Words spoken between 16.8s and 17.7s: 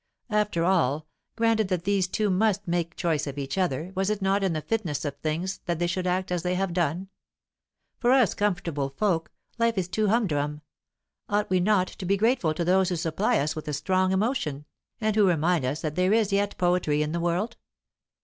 in the world?